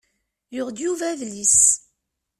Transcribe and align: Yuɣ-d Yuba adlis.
Yuɣ-d 0.55 0.77
Yuba 0.81 1.05
adlis. 1.11 1.59